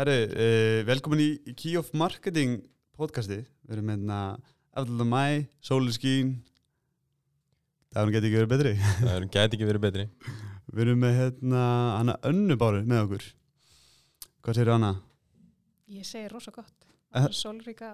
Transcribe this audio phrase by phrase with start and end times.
[0.00, 1.24] Herru, uh, velkomin í,
[1.60, 2.54] Key of Marketing
[2.96, 3.42] podcasti.
[3.68, 4.20] Við erum hérna
[4.72, 5.24] eftir mæ,
[5.60, 6.30] sólu skín.
[7.92, 8.72] Það geti ekki verið betri.
[9.02, 10.06] Það geti ekki verið betri.
[10.72, 11.64] Við erum með hérna
[11.98, 13.26] hana önnubáru með okkur.
[14.40, 14.94] Hvað segir Anna?
[15.92, 16.88] Ég segi rosa gott.
[16.88, 17.18] Eh.
[17.18, 17.92] Það er sólríka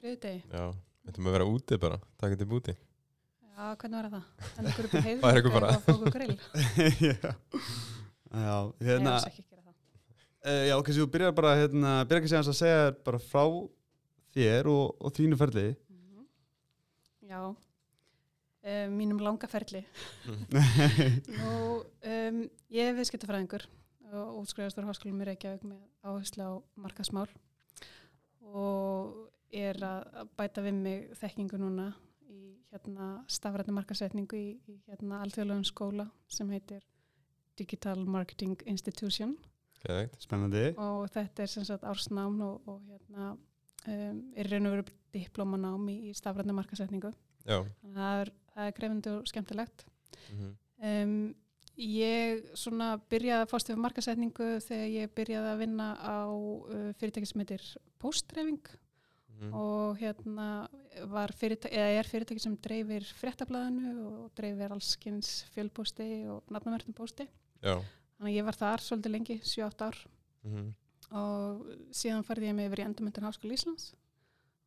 [0.00, 0.42] þriðdegi.
[0.50, 0.66] Já,
[1.06, 2.00] þetta með að vera úti bara.
[2.18, 2.74] Takk þetta úti.
[3.54, 4.26] Já, hvernig var það?
[4.72, 5.22] Ykkur upp í heiðu?
[5.22, 5.70] Það er ykkur bara.
[5.76, 6.36] Það fóku grill.
[7.06, 7.32] já.
[8.34, 9.74] Já, Ég hérna, hefði ekki að gera það.
[10.46, 13.44] Uh, já, ok, svo þú byrjar bara, hérna, byrjar ekki að segja bara frá
[14.36, 15.66] þér og, og þínu ferli.
[15.90, 16.26] Mhm.
[17.28, 19.82] Já, um, mínum langa ferli.
[21.38, 23.66] Nú, um, ég er viðskiptafræðingur
[24.08, 27.28] og útskrifastur háskólum í Reykjavík með áherslu á markasmál
[28.48, 31.90] og er að bæta við mig þekkingu núna
[32.32, 36.84] í hérna stafrætni markasetningu í, í hérna alþjóðlegum skóla sem heitir
[37.58, 39.57] Digital Marketing Institution Geðveikt.
[40.18, 40.64] Spennandi.
[40.76, 45.90] og þetta er sem sagt ársnám og, og hérna um, er raun og veru diplómanám
[45.92, 47.12] í, í stafrætni markasetningu
[47.48, 47.62] Já.
[47.94, 49.86] það er, það er grefindi og skemmtilegt
[50.28, 51.34] Mm Um,
[51.74, 57.26] ég svona byrjaði að fást yfir markasetningu þegar ég byrjaði að vinna á uh, fyrirtæki
[57.26, 57.64] sem heitir
[57.98, 58.62] Postdreifing
[59.38, 59.54] -hmm.
[59.54, 60.48] og hérna
[61.10, 67.28] var fyrirtæki, eða er fyrirtæki sem dreifir fréttablaðinu og dreifir allskins fjölpósti og nafnamertum pósti.
[67.62, 67.78] Já.
[68.18, 70.04] Þannig að ég var þar svolítið lengi, 7-8 ár.
[70.42, 70.68] Mm
[71.16, 73.92] og síðan farði ég mig yfir í Endurmyndin Háskóla Íslands.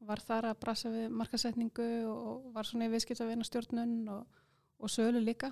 [0.02, 4.40] Var þar að brasa við markasetningu og var svona í viðskipt að vinna stjórnun og,
[4.82, 5.52] og sölu líka.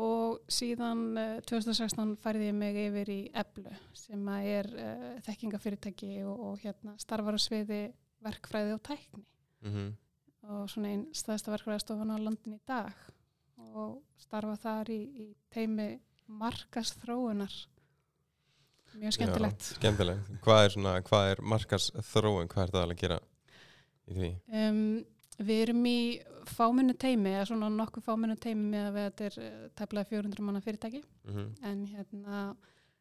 [0.00, 6.44] Og síðan uh, 2016 færði ég mig yfir í Eblu sem er uh, þekkingafyrirtæki og,
[6.46, 7.80] og hérna starfar á sviði
[8.22, 9.24] verkfræði og tækni.
[9.60, 9.90] -hmm.
[10.42, 12.94] og svona einn staðista verkfræðistofan á landin í dag.
[13.74, 15.98] Og starfa þar í, í teimi
[16.30, 17.54] markast þróunar
[19.00, 20.32] mjög skemmtilegt Skemmtilegt.
[20.44, 22.50] Hvað er, svona, hvað er markas þróun?
[22.50, 23.20] Hvað er það að gera
[24.10, 24.32] í því?
[24.62, 24.82] Um,
[25.40, 26.00] við erum í
[26.50, 30.64] fámennu teimi, eða svona nokkuð fámennu teimi með að þetta er uh, tæplega 400 manna
[30.64, 31.48] fyrirtæki, Mm -hmm.
[31.70, 32.44] en hérna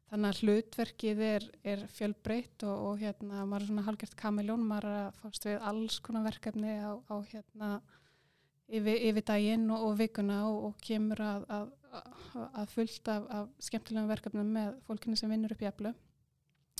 [0.10, 4.90] þannig að hlutverkið er, er fjölbreytt og, og hérna maður er svona halgjört kamiljón, maður
[4.90, 7.70] er að fást við alls konar verkefni á, á hérna
[8.70, 11.72] yfir, yfir daginn og, og vikuna og, og kemur að, að,
[12.50, 15.94] að, fullt af, af skemmtilegum verkefnum með fólkinu sem vinnur upp í eflu.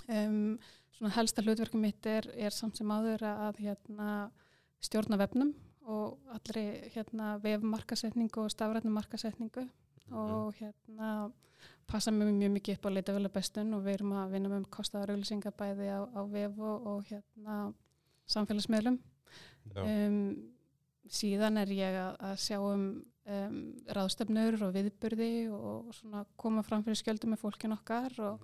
[0.10, 0.58] Um,
[0.96, 4.14] svona helsta hlutverkum mitt er, er samt sem áður að, að hérna
[4.84, 5.54] stjórna vefnum
[5.90, 9.66] og allri hérna vefmarkasetningu og stafrætni markasetningu
[10.14, 11.30] og hérna
[11.90, 14.52] passa mjög, mjög mikið upp á leita vel að bestun og við erum að vinna
[14.52, 17.58] með kostaðar auglýsingar bæði á, á vef og, og hérna
[18.30, 19.00] samfélagsmiðlum.
[19.76, 20.20] Um,
[21.10, 22.86] síðan er ég að, að sjá um,
[23.30, 23.60] um
[23.98, 28.44] ráðstöfnur og viðburði og, og svona koma fram fyrir skjöldum með fólkin okkar og,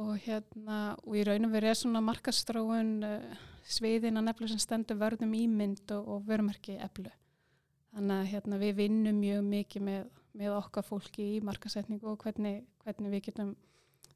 [0.00, 5.00] og hérna og í raunum verið er svona markastróun uh, sviðin að nefnilega sem stendur
[5.00, 7.10] vörðum ímynd og, og vörumarki eflu
[7.90, 10.06] þannig að hérna við vinnum mjög mikið með,
[10.38, 13.56] með okkar fólki í markasetningu og hvernig, hvernig við getum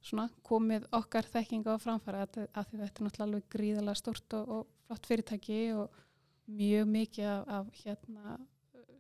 [0.05, 4.51] svona komið okkar þekkinga á framfæra að, að þetta er náttúrulega alveg gríðalega stort og,
[4.53, 6.03] og flott fyrirtæki og
[6.47, 8.39] mjög mikið af, af hérna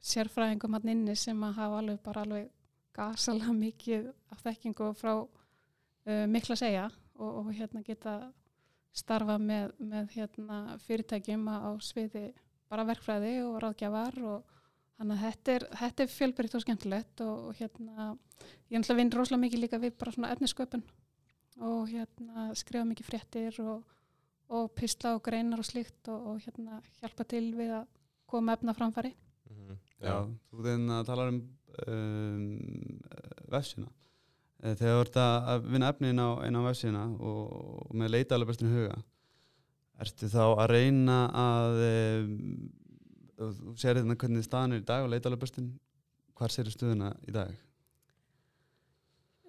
[0.04, 2.48] sérfræðingum hann inni sem að hafa alveg bara alveg
[2.94, 8.16] gasalega mikið af þekkingu frá uh, mikla segja og, og hérna geta
[8.94, 12.28] starfa með, með hérna fyrirtækjum á sviði
[12.70, 14.52] bara verkfræði og ráðgjafar og
[14.98, 18.12] þannig að þetta er, þetta er fjölbrytt og skemmtilegt og, og hérna
[18.70, 20.84] ég ætla að vinna rosalega mikið líka við bara svona efnisköpun
[21.64, 23.82] og hérna skrifa mikið fréttir og,
[24.48, 27.86] og pistla og greinar og slíkt og, og hérna hjálpa til við að
[28.30, 30.16] koma efna framfæri Mm Já,
[30.50, 31.36] þú þegar að tala um,
[31.88, 32.42] um
[33.52, 33.86] vefsina.
[34.62, 37.42] Eh, Þegar þú ert að vinna efni inn á, inn á vefsina og,
[37.88, 38.96] og með leita alveg bestinu huga,
[40.04, 42.32] ertu þá að reyna að, um,
[43.38, 45.70] þú þú sér hérna hvernig staðan er í dag og leita alveg bestin,
[46.34, 47.54] hvar sér stuðuna í dag?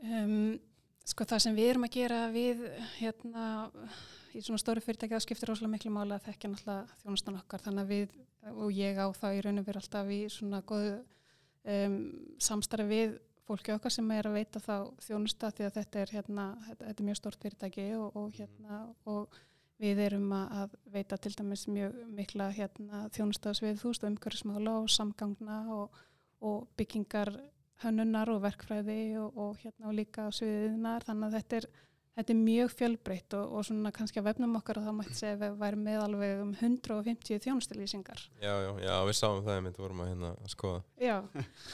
[0.06, 0.56] Um,
[1.04, 2.68] sko það sem við erum að gera við
[3.00, 3.50] hérna
[4.36, 7.64] í svona stóru fyrirtæki það skiptir rosalega miklu máli að þekkja náttúrulega þjónustan okkar.
[7.66, 8.18] Þannig að við
[8.54, 10.94] og ég á það í raun og veru alltaf í svona góðu
[11.66, 11.98] um,
[12.42, 16.46] samstarfi við fólki okkar sem er að veita þá þjónusta því að þetta er hérna
[16.68, 18.80] þetta, þetta er mjög stórt fyrirtæki og, og hérna
[19.12, 19.38] og
[19.82, 24.90] við erum að veita til dæmis mjög mikla hérna þjónusta við þú veist umhverfismála og
[24.94, 26.00] samgangna og,
[26.42, 27.34] og byggingar
[27.84, 31.70] hönnunar og verkfræði og, og hérna og líka sviðiðnar þannig að þetta er,
[32.16, 35.34] þetta er mjög fjölbreytt og, og svona kannski að vefnum okkar og þá mætti segja
[35.36, 38.22] að við værum með alveg um 150 þjónustilýsingar.
[38.44, 40.80] Já, já, já, við sáum það einmitt, vorum að hérna að skoða.
[41.04, 41.18] Já,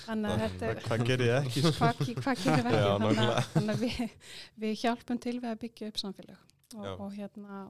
[0.07, 1.63] þannig að þetta er, Hvað gerir ég ekki?
[1.77, 3.45] hvað, hvað gerir við Já, ekki?
[3.53, 4.17] Þannig að, að við,
[4.65, 6.49] við hjálpum til við að byggja upp samfélag
[6.81, 7.61] og, og hérna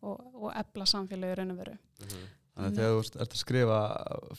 [0.00, 1.78] og, og ebla samfélag í raun og veru.
[2.06, 2.26] Mhm.
[2.56, 3.78] Þannig að þegar þú ert- að skrifa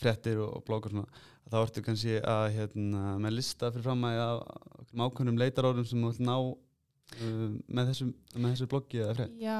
[0.01, 1.19] fréttir og bloggar svona,
[1.51, 4.39] þá ertu kannski að hérna, með lista fyrir fram að
[4.97, 6.37] ákveðnum leitarórum sem þú vilt ná
[7.15, 9.35] með, þessu, með þessu bloggi eða frétt.
[9.41, 9.59] Já,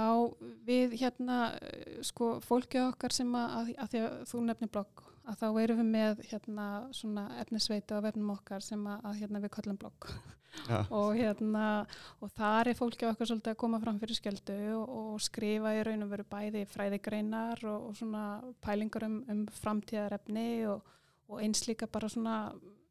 [0.67, 5.38] við hérna, eh, sko, fólkið okkar sem að, að, því að þú nefnir blogg, að
[5.41, 9.55] þá erum við með hérna svona efnisveiti á vefnum okkar sem að, að hérna við
[9.57, 10.09] kallum blogg
[10.65, 11.65] Já, og hérna,
[12.23, 15.83] og þar er fólkið okkar svolítið að koma fram fyrir skjöldu og, og skrifa í
[15.85, 18.23] raun og veru bæði fræðigreinar og, og svona
[18.63, 20.95] pælingar um, um framtíðarefni og,
[21.29, 22.39] og eins líka bara svona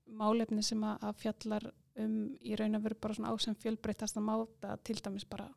[0.06, 1.68] málefni sem að, að fjallar
[2.02, 5.48] um í raun og veru bara svona á sem fjölbreytast að máta til dæmis bara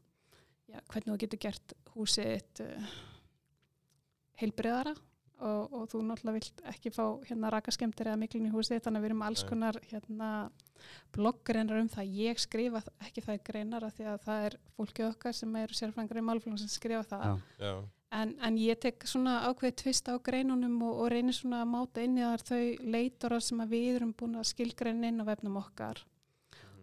[0.70, 2.98] já, hvernig þú getur gert húsið þitt uh,
[4.40, 4.96] heilbriðara
[5.40, 9.06] og, og þú náttúrulega vilt ekki fá hérna rakaskemtir eða miklun í húsið þannig að
[9.06, 10.32] við erum alls konar hérna
[11.16, 15.38] bloggreinar um það, ég skrifa ekki það greinar af því að það er fólkið okkar
[15.38, 17.42] sem eru sérfræðingar í málflugum sem skrifa það.
[17.60, 17.74] Já,
[18.20, 22.06] en, en ég tek svona ákveðið tvist á greinunum og, og reynir svona að máta
[22.06, 22.64] inn í þar þau
[22.96, 26.04] leitorar sem að við erum búin að skilgreina inn á vefnum okkar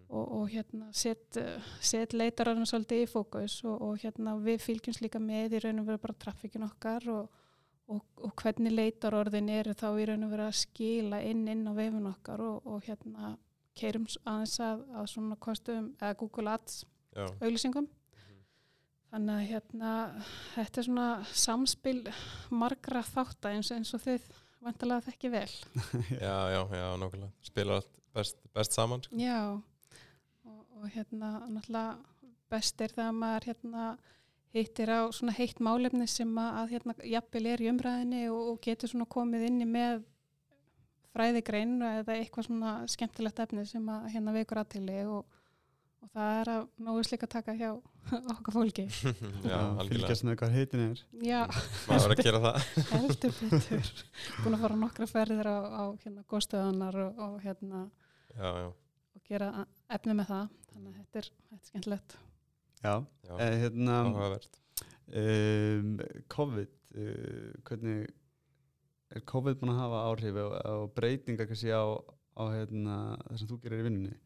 [0.08, 1.38] og, og hérna set,
[1.82, 5.90] set leitararinn svolítið í fókus og, og hérna við fylgjumst líka með í raun og
[5.90, 7.42] veru bara traffikin okkar og,
[7.90, 11.72] og, og hvernig leitarorðin eru þá í raun og veru að skila inn inn á
[11.76, 13.34] vefun okkar og, og hérna
[13.76, 16.80] keirum aðeins að, að svona kostum eða Google Ads
[17.16, 17.90] já, auglýsingum
[19.12, 19.92] þannig að hérna
[20.54, 22.00] þetta er svona samspil
[22.54, 24.26] margra þátt eins, eins og þið
[24.66, 25.48] vantalega þekki vel
[26.26, 27.32] já, já, já, nokkulega.
[27.44, 29.18] Spila allt best, best saman, sko.
[29.20, 29.40] já
[30.76, 31.96] og, hérna náttúrulega
[32.52, 33.86] best er þegar maður hérna
[34.56, 38.60] hittir á svona heitt málefni sem að, að hérna jafnvel er í umræðinni og, og
[38.64, 40.04] getur svona komið inni með
[41.16, 45.24] fræðigrein eða eitthvað svona skemmtilegt efni sem að hérna vekur aðtili og,
[46.04, 47.70] og það er að nógu slik að taka hjá
[48.36, 48.84] okkar fólki
[49.50, 49.88] já, algjörlega.
[49.92, 51.04] fylgjast með hvað heitin er.
[51.24, 51.40] já,
[51.88, 52.66] Maður var að gera það.
[52.94, 53.92] heldur betur
[54.44, 57.86] búin að fara nokkra ferðir á, á hérna góðstöðunar og, og hérna
[58.36, 58.68] Já, já,
[59.16, 59.50] og gera
[59.96, 62.18] efni með það þannig að þetta er, þetta er skemmtilegt.
[62.84, 62.94] Já,
[63.26, 63.96] já, eh, hérna,
[65.16, 65.96] um,
[66.32, 68.06] COVID, uh, hvernig
[69.16, 71.84] er COVID búin að hafa áhrif á, á breytinga kannski á,
[72.36, 74.16] á hérna, það sem þú gerir í vinnunni?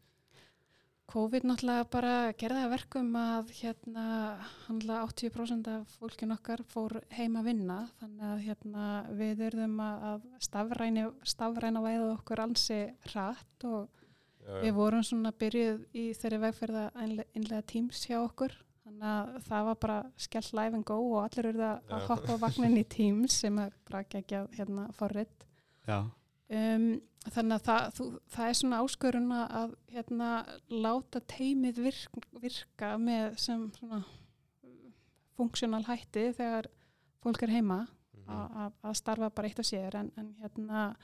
[1.11, 4.03] COVID náttúrulega bara gerði að verkum að hérna
[4.65, 7.79] handla 80% af fólkin okkar fór heim að vinna.
[7.99, 8.85] Þannig að hérna
[9.19, 14.00] við erum að að stafræna, stafræna væða okkur ansi hratt og
[14.41, 18.55] Já, við já, vorum svona byrjuð í þeirri vegferð að innlega Teams hjá okkur.
[18.81, 22.41] Þannig að það var bara skellt live and go og allir eru að hoppa á
[22.41, 25.29] vagnin í Teams sem er bara gegja hérna forrið
[25.87, 25.99] Já,
[26.49, 26.87] um,
[27.29, 30.29] þannig að það, þú, það er svona áskorun að hérna,
[30.69, 34.01] láta teimið virk, virka með sem svona
[35.37, 36.67] funksjónal hætti þegar
[37.23, 37.79] fólk er heima.
[38.17, 38.27] Mhm.
[38.31, 40.95] að- að að starfa bara eitt af sér en, en hérna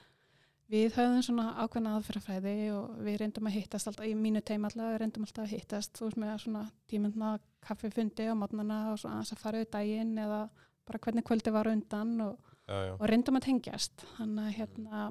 [0.71, 4.91] við höfðum svona ákveðna aðferðafræði og við reyndum að hittast alltaf, í mínu teim alltaf
[4.91, 9.41] við reyndum alltaf að hittast, veist með svona tímundna kaffifundi á mótnana og svona að
[9.41, 10.41] fara við daginn eða
[10.87, 14.05] bara hvernig kvöldi var undan og já, já, og reyndum að tengjast.
[14.17, 15.07] Þannig að hérna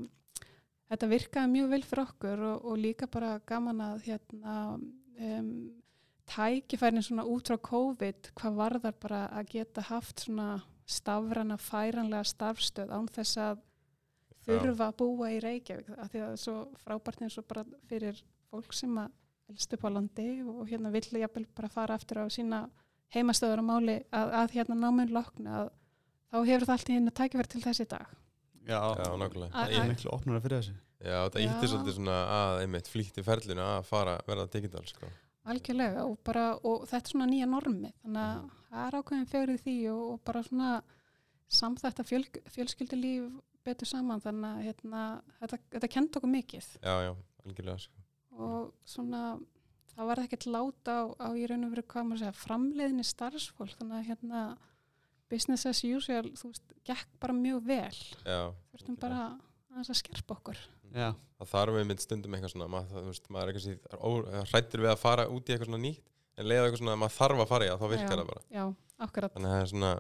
[0.91, 5.51] þetta virkaði mjög vel fyrir okkur og, og líka bara gaman að hérna um,
[6.31, 12.93] tækifærin svona út frá COVID hvað varðar bara að geta haft svona stafrana færanlega starfstöð
[12.95, 13.63] án þess að
[14.47, 17.65] þurfa að búa í Reykjavík af því að það er svo frábært eins og bara
[17.91, 19.11] fyrir fólk sem að
[19.51, 22.65] elst upp á landi og hérna vill jafnvel bara fara aftur á sína
[23.15, 25.69] heimastöður á máli að, að hérna náminn lokna að
[26.31, 28.07] þá hefur það allt í henni tækifæri til þessi dag.
[28.67, 29.07] já, já.
[29.07, 30.75] Að- það er miklu opnara fyrir þessu.
[30.97, 31.47] Já, það Já.
[31.51, 35.07] ítti svolítið svona að einmitt flýtti ferlinu að fara verða digital, sko.
[35.47, 39.61] Algjörlega og, bara, og þetta er svona nýja normi þannig að það er ákveðin fyrir
[39.63, 40.71] því og, og bara svona
[41.47, 43.29] samþætta fjöl, fjölskyldulíf
[43.67, 45.03] betur saman þannig að hérna,
[45.41, 46.71] þetta, þetta kent okkur mikið.
[46.81, 47.13] Já, já,
[47.45, 48.07] algjörlega, sko.
[48.37, 49.23] og svona
[49.97, 53.77] það var ekkert láta á, á í raun og veru hvað maður segja framleiðinni starfsfólk
[53.79, 54.43] þannig að hérna
[55.33, 58.01] business as usual, þú veist, gekk bara mjög vel.
[58.23, 58.41] Já,
[58.73, 59.23] þurftum bara
[59.73, 60.61] aðeins að skerpa okkur.
[60.95, 61.09] Já,
[61.41, 64.93] það þarf einmitt stundum eitthvað svona, maður, það, þú veist, maður er eitthvað hrættir við
[64.93, 67.51] að fara út í eitthvað svona nýtt en leiða eitthvað svona að maður þarf að
[67.53, 68.45] fara í það, þá virkar það bara.
[68.53, 68.65] Já,
[68.97, 69.91] Þannig að það er svona,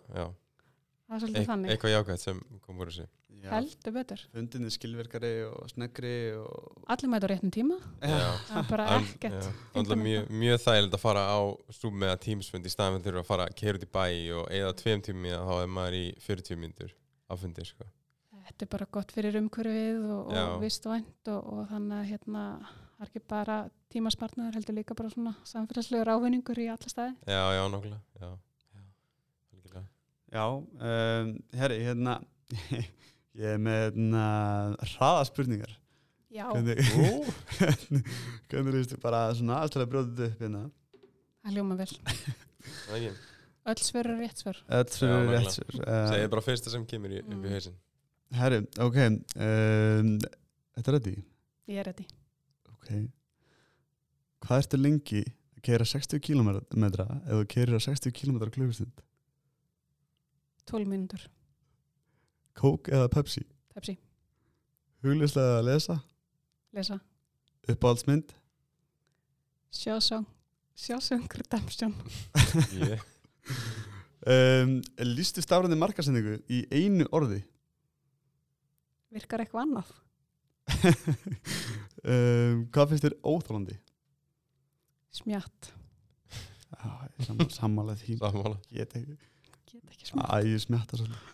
[1.12, 1.72] er þannig.
[1.74, 3.08] eitthvað jákvæmt sem kom úr þessu.
[3.50, 4.22] Heldur betur.
[4.34, 7.76] Fundinni skilverkari og sneggri og allir mæta á réttum tíma?
[8.04, 11.38] Er bara ekkert með mjög, mjög þægilegt að fara á
[11.78, 14.06] Zoom eða Teamsfund í staðan fyrir að fara að keira út í bæ
[14.38, 17.86] og eða tveim tími að þá er maður í 40 mínútur á fundi sko.
[18.46, 22.42] þetta er bara gott fyrir umhverfið og, og vist vænt og, og þannig að hérna
[22.96, 23.60] það er ekki bara
[23.92, 27.16] tímaspartnaður heldur líka bara svona samfélagslegur ávinningur í alla staði.
[27.26, 28.36] Já, já, nokkulega Já, já.
[30.36, 32.20] Já, um, herri, hérna
[33.36, 34.24] ég er með hérna,
[34.94, 35.72] hraða spurningar
[36.32, 36.80] já, hvernig,
[38.50, 40.62] hvernig reystu bara svona aðstæðlega brjóðið upp hérna?
[41.46, 41.88] Það hljóma vel.
[41.96, 43.10] Það er ekki.
[43.72, 44.58] öll svör er rétt svör.
[44.66, 45.42] Öll Já, svör eru nákvæmlega.
[45.44, 47.48] rétt svör uh, Segðu bara fyrsta sem kemur í, upp í Mm.
[47.54, 47.76] hausinn.
[48.36, 50.08] Herri, ok um,
[50.74, 51.12] Þetta er þetta
[51.70, 52.06] ég er rétti
[52.72, 52.88] Ok.
[54.46, 55.22] Hvað ertu lengi
[55.56, 59.00] að keira 60 km ef þú keirir á 60 km klukkustund?
[60.66, 61.22] 12 mínútur,
[62.56, 63.42] Coke eða Pepsi?
[63.76, 63.96] Pepsi,
[65.04, 65.96] Huglislega að lesa.
[66.76, 66.96] Lesa.
[67.68, 68.32] Uppáhaldsmynd?
[69.76, 70.24] Sjósöng
[70.76, 71.92] Sjósöng Redemption.
[72.76, 73.00] Yeah.
[74.32, 77.42] um, Lýstu stafrændi markasendingu í einu orði?
[79.16, 79.94] Virkar eitthvað annað?
[82.06, 83.74] Um, Hvað finnst þér óþólandi?
[85.16, 85.72] smjatt,
[86.76, 88.18] Ah, sam, Sammála því.
[88.20, 88.58] Sammála.
[88.70, 89.16] Get ekki
[89.80, 91.24] get ekki smjatt Æ, ég smjatta svolítið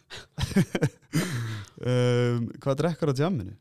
[1.92, 3.54] um, Hvað drekkur á jamminu?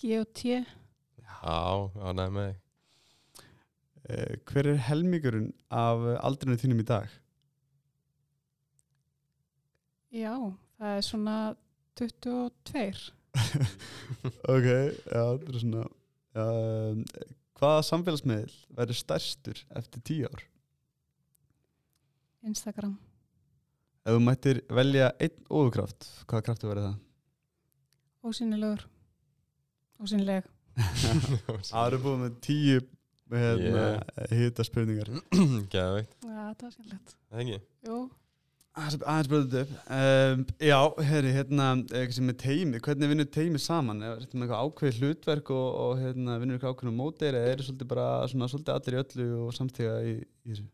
[0.00, 0.40] G.O.T.
[0.52, 1.58] Já,
[1.96, 2.62] já, næ með þig
[4.06, 7.08] Uh, hver er helmingurinn af aldrinu þínum í dag?
[10.14, 10.30] já,
[10.78, 11.34] það er svona
[11.98, 13.00] 22
[14.54, 15.82] ok, já, þetta er svona
[16.38, 17.02] um,
[17.56, 20.44] Hvaða samfélagsmiðl verður stærstur eftir tíu ár?
[22.46, 22.94] Instagram,
[24.06, 26.98] Ef þú mættir velja einn óðukraft, hvaða kraftu verður það?
[28.26, 28.84] ósynilegur
[30.02, 30.52] ósynileg
[31.70, 32.84] Það eru búið með tíu
[33.32, 34.28] hérna, yeah.
[34.30, 35.10] hita spurningar
[35.74, 37.16] Gæðveikt, já, það var skemmtilegt.
[37.16, 37.58] Það ekki?
[37.88, 37.98] Jú,
[38.76, 39.70] Aðeins aðeins bröðið upp.
[39.96, 44.02] Um, Já, herri, hérna eitthvað sem er teimi, hvernig vinnur teimi saman?
[44.04, 47.54] Er þetta með eitthvað ákveð hlutverk og, og hérna, vinnur eitthvað ákveðnum mótir eða er
[47.54, 50.66] þetta svolítið bara svona, svolítið allir í öllu og samtíga í, í þessu?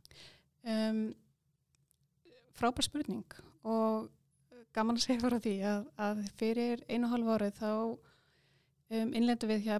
[0.66, 0.98] Um,
[2.58, 4.10] frábær spurning og
[4.72, 9.52] gaman að segja frá því að, að fyrir einu og hálfu árið þá um, innlendum
[9.52, 9.76] við hjá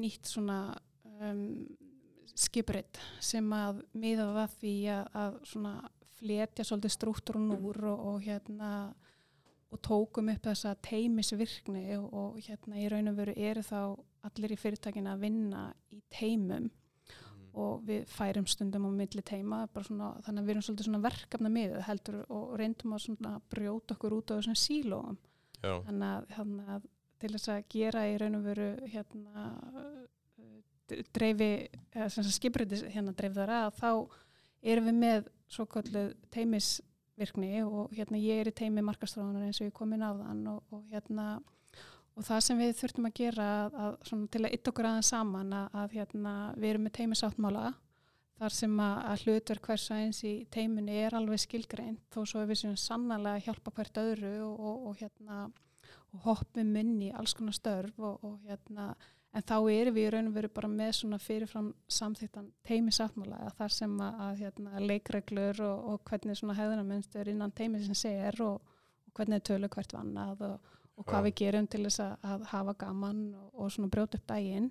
[0.00, 0.58] nýtt svona
[1.20, 1.44] um,
[2.34, 5.38] skipuritt sem að miðaði að því að, að
[6.20, 8.72] fletja svolítið strútturinn úr og, og hérna
[9.70, 13.80] og tókum upp þessa teimisvirkni og, og hérna í raun og veru eru þá
[14.26, 15.62] allir í fyrirtækinu að vinna
[15.94, 16.68] í teimum
[17.58, 21.52] og við færum stundum á milli teima svona, þannig að við erum svolítið svona verkefna
[21.54, 25.18] miðið heldur og reyndum að brjóta okkur út á þessum sílóum.
[25.60, 26.88] Þannig að, þannig að
[27.20, 29.46] til þess að gera í raun og veru hérna
[31.14, 31.50] dreifi
[32.32, 33.90] skiprætis hérna dreifðara þá
[34.60, 39.70] erum við með svo kalluð teimisvirkni og hérna ég er í teimi markastráðunar eins og
[39.70, 41.26] ég kom inn á þann og, og hérna
[42.20, 45.54] og það sem við þurftum að gera að, svona til að ytta okkur aðeins saman
[45.56, 47.62] að, að hérna við erum með teimisáttmála
[48.40, 52.62] þar sem að, hlutverk hvers og eins í teiminni er alveg skilgreint þó svo við
[52.62, 55.40] sem sannlega að hjálpa hvert öðru og, og, og hérna
[56.10, 57.96] og hoppum inn í alls konar störf
[58.46, 58.92] hérna
[59.30, 63.52] en þá erum við í raun og veru bara með svona fyrirfram samþýttan teimi sáttmála
[63.58, 68.58] þar sem að, hérna, leikreglur og, hvernig svona hefðunarmynstur innan teimi sem segir og,
[69.14, 71.26] hvernig tölu hvert vannað og, og hvað Já.
[71.26, 74.70] við gerum til þess að, að hafa gaman og, og svona brjóta upp daginn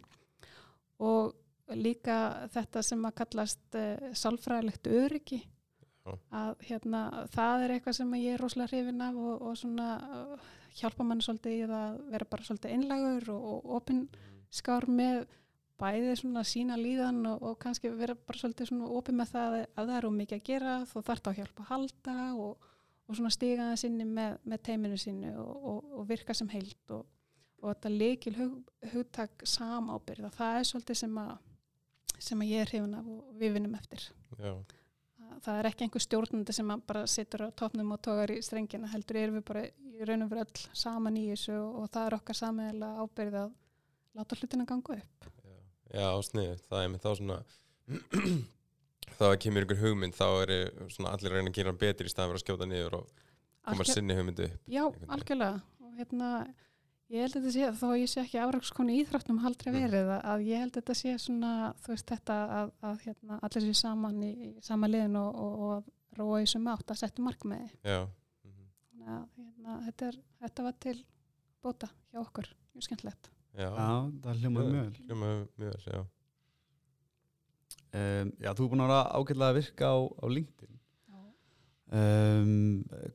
[1.09, 1.33] og
[1.77, 2.19] líka
[2.53, 6.13] þetta sem að kallast uh, sálfræðilegt öryggi Já.
[6.33, 10.47] að hérna, það er eitthvað sem ég er rosalega hrifin af og, og svona uh,
[10.79, 14.07] hjálpa mann svolítið í að vera bara svolítið einlægur og, og opinn
[14.53, 15.25] skár með
[15.79, 19.79] bæði svona sína líðan og, og kannski vera bara svolítið svona opið með það að
[19.79, 22.69] það er um mikið að gera þó þarf það að hjálpa að halda og,
[23.09, 26.93] og svona stiga það sinni með, með teiminu sínu og, og, og virka sem heilt
[26.95, 27.05] og,
[27.59, 28.57] og þetta leikil hug,
[28.93, 31.37] hugtak samábyrða, það er svolítið sem að
[32.19, 34.05] sem að ég er hrifin af og við vinnum eftir.
[34.37, 34.51] já,
[35.39, 39.15] Það- er ekki einhver stjórnandi sem bara situr á topnum og tógar í strengina, heldur
[39.21, 42.15] erum við bara í raun og veru öll saman í þessu og, og það er
[42.17, 43.51] okkar sammeðilega ábyrð að
[44.19, 45.29] láta hlutina ganga upp.
[45.45, 45.55] já,
[46.01, 47.39] já snið Það er með þá svona
[49.19, 50.53] þá að kemur ykkur hugmynd þá er
[50.93, 53.09] svona allir að reyna að gera hann betur í staðan fyrir að skjóta niður og
[53.67, 54.83] koma Algjör- sinni hugmyndu upp Já,
[55.15, 55.61] algjörlega.
[55.83, 56.29] Og hérna,
[57.09, 59.79] ég held að þetta sé, þó að ég sé ekki afrakskonu íþróttum aldrei Mm.
[59.83, 61.51] verið, að, að ég held að þetta sé svona,
[61.83, 65.59] þú veist, þetta að, að hérna, allir sé saman í, í sama liðin og, og,
[65.69, 67.69] og róa í sem átt að setja markmiði.
[67.83, 67.99] Já,
[68.45, 68.69] mhm.
[68.91, 70.95] þannig að hérna, þetta, er, þetta var til
[71.63, 75.99] bóta hjá okkur, mjög skemmtilegt Já, Já, það hljómaði mjög vel hljóma mjög vel, já
[77.93, 80.73] um, Já, þú er búin að vera ágætlega að virka á, á LinkedIn.
[81.09, 81.21] Já,
[82.01, 82.51] um,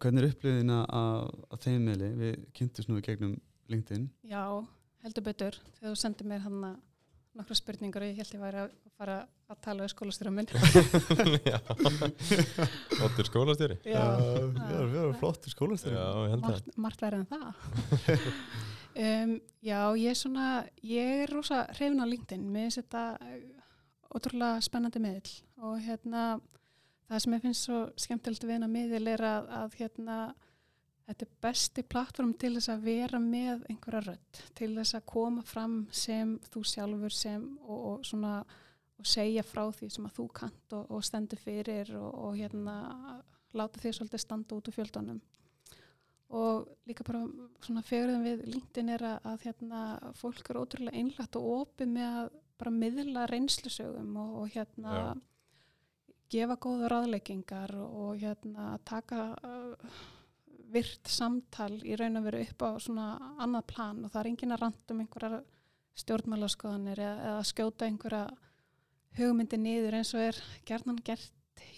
[0.02, 2.14] Hvernig er upplifðin að, að þeim meðli?
[2.22, 3.36] Við kynntumst nú í gegnum
[3.72, 4.08] LinkedIn.
[4.30, 4.44] Já
[5.04, 5.56] heldur betur.
[5.78, 6.60] Þegar þú sendir mér hann
[7.34, 9.16] nokkra spurningar og ég held ég væri að fara
[9.50, 10.48] að tala við skólastjóra minn.
[11.50, 11.58] Já,
[12.94, 13.76] flottur skólastjóri.
[13.90, 15.98] Já, við erum flottur Já, skólastjóri.
[15.98, 16.54] Ég held það.
[16.54, 17.50] margt, margt verið en það.
[18.94, 20.48] Um, Já, ég er svona
[20.86, 22.44] ég er rosa hrifin á LinkedIn.
[22.46, 23.00] Mér finnst þetta
[24.14, 25.34] ótrúlega spennandi miðl
[25.66, 26.24] og hérna
[27.08, 30.18] það sem ég finnst svo skemmtilegt við hennar miðl er að, að hérna
[31.04, 35.44] þetta er besti plattform til þess að vera með einhverja rödd, til þess að koma
[35.46, 38.38] fram sem þú sjálfur sem og, og svona
[38.94, 42.76] og segja frá því sem að þú kant og, og stendur fyrir og, og hérna
[43.54, 45.18] láta því svolítið standa út úr fjöldunum.
[46.34, 47.20] Og líka bara
[47.62, 49.82] svona fegurðum við LinkedIn er að, að hérna
[50.18, 55.08] fólk er ótrúlega einlægt og opið með að bara miðla reynslusögum og, og hérna Já.
[56.34, 59.98] gefa góða ráðleikingar og, og hérna taka uh,
[60.74, 63.08] virt samtal í raun að vera upp á svona
[63.38, 65.44] annað plan og það er engin að ranta um einhverjar
[66.02, 68.24] stjórnmálaskoðanir eða, eða skjóta einhverja
[69.18, 71.32] hugmyndi niður eins og er gerðan gert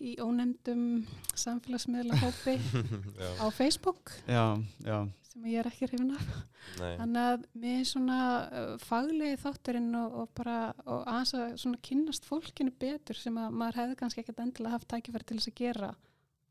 [0.05, 0.83] í ónefndum
[1.38, 2.57] samfélagsmiðla hópi
[3.23, 4.12] Já, á Facebook.
[4.28, 4.99] Já, já,
[5.31, 6.26] sem ég er ekki hrifin af.
[6.81, 6.93] Nei.
[6.99, 11.83] Þannig að mér er svona uh, faglegi þátturinn og, og bara og aðeins að svona
[11.88, 15.59] kynnast fólkinu betur sem að maður hefði kannski ekkert endilega haft tækifæri til þess að
[15.62, 15.95] gera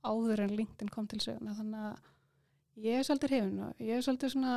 [0.06, 4.06] áður en LinkedIn kom til söguna þannig að ég er svolítið hrifin og ég er
[4.06, 4.56] svolítið svona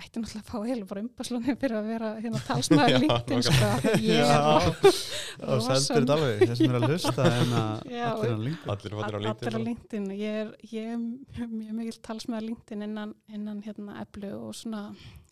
[0.00, 3.70] ætti náttúrulega að fá heila bara umbasslunni fyrir að vera hérna talsmaður LinkedIn sko,
[4.04, 5.00] ég er
[5.38, 8.94] og sendur þetta alveg þessum er að hlusta en að Já, allir hann LinkedIn Allir
[8.94, 13.14] fattir á All- allir á LinkedIn ég er, ég er mjög, mikil talsmaður LinkedIn innan,
[13.28, 14.84] innan hérna eblu og svona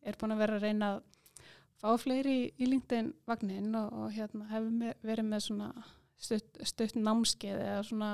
[0.02, 1.02] er búin að vera að reyna að
[1.78, 5.68] fá fleiri í, LinkedIn vagnin og, og hérna hefur verið með svona
[6.18, 8.12] stutt, stutt námskeið eða svona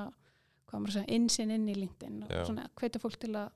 [0.68, 2.42] hvað maður að segja, insinn inn í LinkedIn og Já.
[2.48, 3.52] svona hvetja fólk til að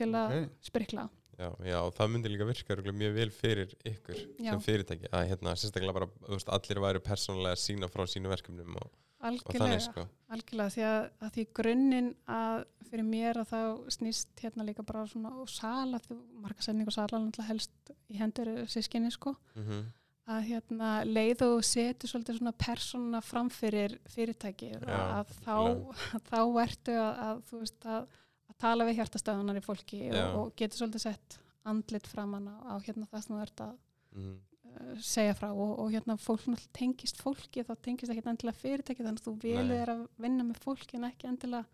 [0.00, 0.52] til að Ok.
[0.64, 1.08] sprikla
[1.40, 4.50] Já, já, og það myndi líka virka mjög vel fyrir ykkur Já.
[4.50, 5.08] sem fyrirtæki.
[5.08, 8.90] Að hérna, sérstaklega bara, veist, allir væri persónulega að sína frá sínu verkefnum og,
[9.30, 10.04] og þannig sko.
[10.34, 13.60] algjörlega því að, að því grunninn að fyrir mér að þá
[13.96, 19.12] snýst hérna líka bara svona og sala, því markasending og sala helst í hendur sískinni
[19.14, 19.36] sko.
[19.56, 19.88] Mm
[20.30, 25.56] að hérna leið og setur svolítið svona persóna framfyrir fyrirtæki Já, að þá,
[26.30, 28.29] þá ertu að, að þú veist að, að
[28.60, 33.08] tala við hjartastöðunar í fólki og, og getur svolítið sett andlit framann á, á hérna
[33.10, 33.74] það sem þú ert að
[34.14, 34.36] -hmm.
[34.70, 39.04] uh, segja frá og, og hérna fólk náttúrulega tengist fólki þá tengist ekki endilega fyrirtæki
[39.04, 41.64] þannig að þú velið er að vinna með fólki en ekki endilega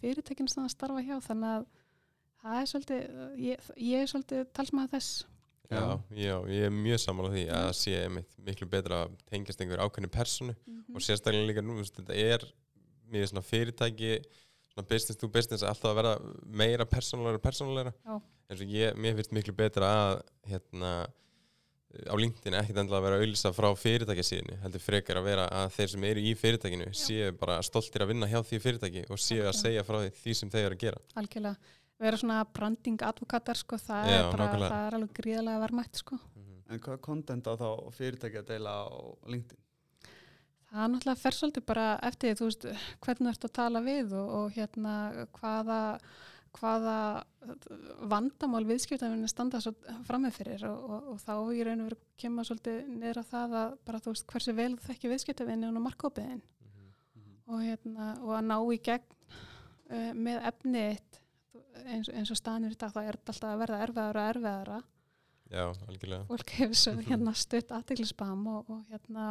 [0.00, 1.66] fyrirtækin sem það starfa hjá þannig að
[2.42, 5.26] það er svolítið uh, ég, ég er svolítið talsmaður þess.
[5.72, 9.60] Já, já, ég er mjög sammála því að það sé einmitt miklu betra að tengjast
[9.60, 12.44] einhver ákveðni personu mm og sérstaklega líka nú, þetta er
[13.10, 14.10] mjög svona fyrirtæki
[14.82, 16.14] business to business alltaf að vera
[16.46, 18.16] meira persónulegra persónulegra Já.
[18.50, 20.94] eins og ég, mér finnst miklu betra að hérna
[21.94, 25.68] á LinkedIn ekkert endilega að vera að auðlýsa frá fyrirtækjasíðinu heldur frekar að vera að
[25.76, 29.44] þeir sem eru í fyrirtækinu séu bara stoltir að vinna hjá því fyrirtæki og séu
[29.44, 29.60] að Algjörlega.
[29.62, 31.56] segja frá því, því sem þeir eru að gera algjörlega
[32.04, 36.18] vera svona branding advokatar sko, það, Já, er bara, það er alveg gríðarlega verðmætt sko.
[36.74, 38.90] En hvað kontent á þá fyrirtæki að deila á
[39.30, 39.60] LinkedIn?
[40.74, 42.68] Það náttúrulega fer svolítið bara eftir því, þú veist,
[43.06, 44.94] hvernig ertu að tala við og, og hérna
[45.38, 45.80] hvaða
[46.54, 46.96] hvaða
[48.06, 49.72] vandamál viðskiptafinni standa svo
[50.06, 53.56] frammeð fyrir og, og, og þá í raun og veru kemur svolítið niður á það
[53.60, 56.42] að bara þú veist hversu vel þú þekki viðskiptafinni og markópiðin
[57.50, 59.08] og, hérna, og að ná í gegn
[59.90, 61.18] uh, með efni þitt,
[61.52, 64.78] þú- eins, eins og staðnir dag þá er þetta alltaf að verða erfiðara og erfiðara.
[65.54, 66.24] Já, algjörlega.
[66.30, 69.26] Fólk hefur svo hérna stutt aðteglisbam og, og hérna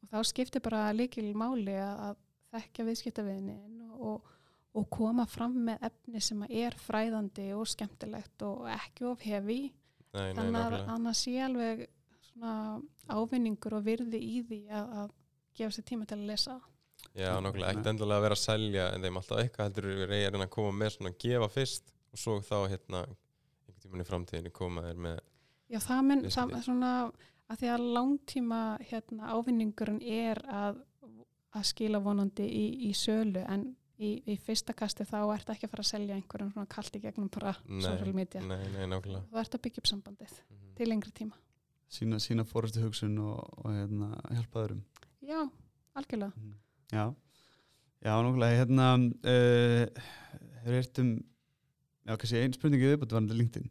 [0.00, 2.18] og þá skiptir bara líkil máli að,
[2.50, 4.30] þekkja viðskiptaviðnin og, og,
[4.74, 9.60] og koma fram með efni sem er fræðandi og skemmtilegt og ekki of hefi
[10.10, 11.86] þannig að annars sé alveg
[13.10, 15.14] ávinningur og virði í því að, að
[15.60, 16.58] gefa sér tíma til að lesa.
[17.16, 20.44] Já, nákvæmlega, ekkert endilega að vera að selja en þeim alltaf eitthvað heldur við reyðin
[20.44, 24.52] að koma með svona að gefa fyrst og svo þá hérna einhvern tímann í framtíðinni
[24.54, 25.18] koma þeir með
[25.70, 26.92] Já, það mun, það er svona
[27.50, 28.60] að því að langtíma
[28.90, 30.80] hérna, ávinningurinn er að,
[31.58, 33.64] að skila vonandi í, í sölu en
[34.00, 37.02] í, í fyrsta kasti þá ert ekki að fara að selja einhverjum svona kallt í
[37.02, 38.40] gegnum bara social media.
[38.46, 40.74] Nei, nei, nákvæmlega Þú ert að byggja upp sambandið Mhm.
[40.78, 41.36] til lengri tíma.
[41.90, 44.82] Sína, sína fórustu hugsun og, og hérna, hjálpa öðrum.
[45.26, 45.40] Já,
[45.98, 46.32] algjörlega.
[46.94, 47.04] Já,
[48.06, 48.86] já, nákvæmlega, hérna,
[49.26, 49.86] uh,
[50.62, 51.10] hefur eitt um
[52.06, 53.66] Já, kannski einn spurningi viðbútt var þetta LinkedIn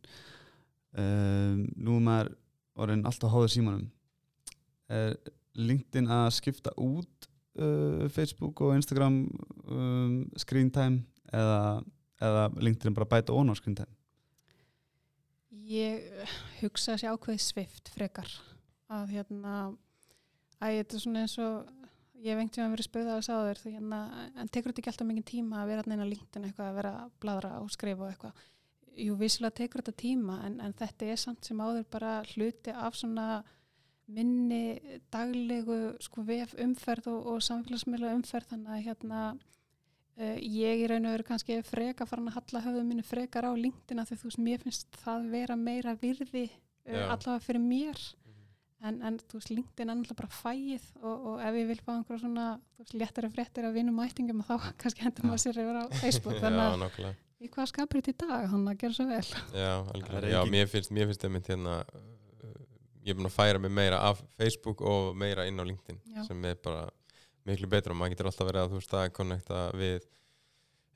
[1.01, 2.29] um, Nú er maður
[2.79, 3.87] orðin alltaf háður símanum.
[4.89, 5.15] Er
[5.59, 9.21] LinkedIn að skipta út uh, Facebook og Instagram
[9.67, 11.81] um, screen time eða,
[12.21, 13.93] eða LinkedIn bara bæta ón á screen time?
[15.69, 16.05] Ég
[16.61, 18.31] hugsa þessi ákveði svift frekar.
[18.89, 19.57] Að hérna
[20.59, 21.67] að þetta er svona eins og
[22.19, 23.99] ég hef einhvern tíma verið spöðað að sáður því hérna,
[24.35, 26.93] en tekur þetta ekki alltaf mikið tíma að vera inn á LinkedIn eitthvað að vera
[27.03, 28.41] að bladra og skrifa eitthvað
[28.99, 32.97] Jú, vissilega tekur þetta tíma en, en þetta er samt sem áður bara hluti af
[32.99, 33.27] svona
[34.09, 34.79] minni
[35.13, 38.49] daglegu sko vef umferð og, og samfélagsmiðla umferð.
[38.53, 42.87] Þannig að hérna uh, ég í raun og veru kannski freka farin að halla höfðu
[42.87, 47.05] mínu frekar á LinkedIn af því þú veist, mér finnst það vera meira virði uh,
[47.05, 48.03] allavega fyrir mér.
[48.79, 51.89] En, en þú veist, LinkedIn er náttúrulega bara fæið og, og ef ég vil fá
[51.93, 55.65] einhverja svona þú veist, léttari fréttir af vinum og ættingum þá kannski hendur maður sér
[55.65, 56.39] yfir á Facebook.
[56.43, 59.91] Þannig að í hvað skapur þetta í dag, þannig að gera svo vel Já, Það
[59.95, 60.31] algjörlega.
[60.33, 62.55] Já, mér finnst, mér finnst einmitt hérna uh,
[63.05, 66.23] ég er búin að færa mig meira af Facebook og meira inn á LinkedIn Já.
[66.27, 66.87] sem er bara
[67.47, 70.03] miklu betra og maður getur alltaf verið að þú veist að connecta við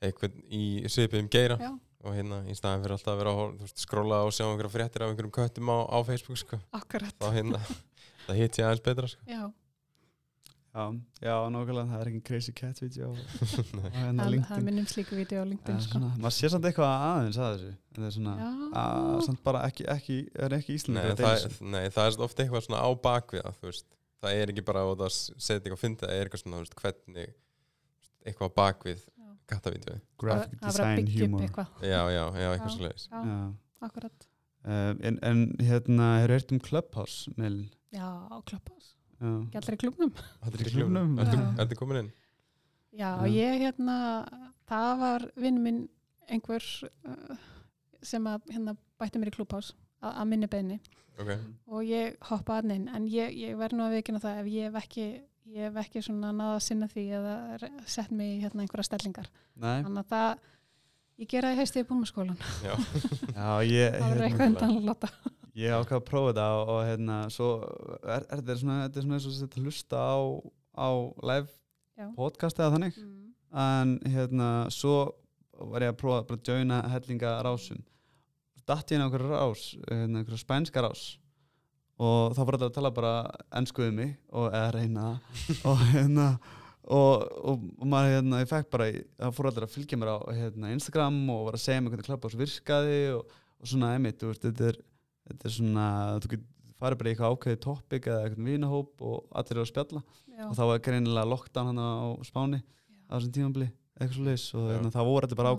[0.04, 1.70] eitthvað í svipiðum geira Já,
[2.04, 5.12] og hérna í staðan fyrir alltaf að vera að skróla og sjá einhverja fréttir af
[5.14, 6.60] einhverjum köttum á, á Facebook sko.
[6.76, 7.60] akkurat þá hérna
[8.28, 9.24] það hitt ég aðeins betra sko.
[9.32, 9.42] Já,
[10.74, 10.84] Já,
[11.22, 13.12] já, nákvæmlega, það er ekki crazy cat video.
[13.94, 14.64] Hérna það, LinkedIn.
[14.66, 15.92] minnum slíku vídeo á LinkedIn sko.
[16.00, 18.34] svona, maður sé samt eitthvað aðeins að þessu en það er svona,
[18.80, 22.88] að, samt bara ekki, ekki, er ekki er- nei, það er ofta eitthvað svona á
[23.06, 23.86] bakvið það, þú veist.
[24.24, 26.76] það er ekki bara að setja eitthvað að finna það er eitthvað svona þú veist,
[26.82, 29.30] hvernig þú veist, eitthvað á bakvið Já.
[29.54, 31.46] kattavídeói graphic það design humor.
[31.86, 32.74] já, já, já, eitthvað Já.
[32.74, 33.38] svo leiðis Já, Já.
[33.86, 34.28] akkurat.
[34.64, 37.58] Uh, en, en hérna, hefur heyrt um Clubhouse Mel,
[37.92, 38.08] Já,
[38.48, 38.94] klöpás,
[39.54, 41.16] gætlir í klubnum er Í klubnum?
[41.62, 42.10] Ertu komin inn?
[42.94, 43.96] Já, ég hérna,
[44.70, 45.80] það var vinn minn
[46.30, 46.64] einhver
[47.08, 47.36] uh,
[48.04, 50.80] sem að hérna bætti mér í klúbhás að, að minni beini
[51.14, 51.30] Ok,
[51.70, 52.88] og ég hoppaði hann inn.
[52.90, 55.04] En ég, ég verð nú að vikina það ef ég hef ekki
[55.54, 57.34] ég hef ekki svona náða að sinna því eða
[57.86, 59.28] sett mig í hérna einhverja stellingar.
[59.54, 60.32] Nei, þannig að það
[61.20, 64.76] ég gera það í haustið í búmaskólan já, já, ég, það verður hérna, eitthvað undan
[64.78, 65.10] að láta
[65.58, 67.50] ég ákvað að prófa þetta og, og hérna, svo
[68.02, 70.16] er, er þetta svona, þetta er svona eins og þetta hlusta á,
[70.74, 70.88] á
[71.30, 71.50] live
[71.94, 72.06] Já.
[72.16, 73.18] podcast eða þannig mm.
[73.64, 74.96] en hérna, svo
[75.54, 77.84] var ég að prófa bara að joina hellinga rásum
[78.64, 81.04] datt ég inn á einhverja rás hérna, einhverja spænska rás
[82.00, 83.14] og þá fór þetta að tala bara
[83.54, 85.08] ennsku um mig og eða reyna
[85.70, 86.28] og hérna
[86.84, 90.18] og, og, og maður hérna, ég fekk bara það fór allir að fylgja mér á
[90.36, 94.32] hérna, Instagram og var að segja mér hvernig Clubhouse virkaði og, og svona emitt, þú
[94.32, 94.80] veist, þetta er,
[95.28, 95.86] þetta er svona,
[96.24, 99.70] þú getur farið bara í eitthvað ákveðið topic eða eitthvað vinahóp og allir eru að
[99.70, 100.02] spjalla.
[100.34, 101.92] Já, og þá var greinilega lockdown hann á
[102.26, 102.60] Spáni
[103.06, 104.72] á þessum tímabli, eitthvað svo leis og Já.
[104.74, 105.56] hérna, það voru þetta bara á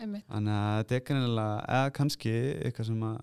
[0.00, 0.26] einmitt.
[0.30, 3.20] Þannig að þetta er greinilega, eða kannski eitthvað sem að